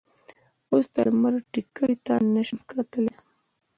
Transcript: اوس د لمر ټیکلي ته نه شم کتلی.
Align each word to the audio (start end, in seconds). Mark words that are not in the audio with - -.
اوس 0.71 0.85
د 0.93 0.95
لمر 1.07 1.33
ټیکلي 1.51 1.95
ته 2.05 2.13
نه 2.33 2.41
شم 2.47 2.59
کتلی. 2.69 3.15